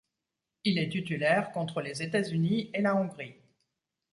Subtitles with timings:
[0.63, 3.35] Il est titulaire contre les États-Unis et la Hongrie.